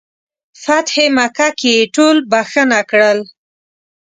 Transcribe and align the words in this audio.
فتح 0.63 0.95
مکه 1.17 1.47
کې 1.59 1.71
یې 1.77 1.83
ټول 1.95 2.15
بخښنه 2.31 2.79
کړل. 2.89 3.19